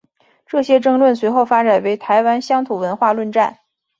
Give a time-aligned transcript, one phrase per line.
[0.47, 3.59] 这些争论随后发展为台湾乡土文学论战。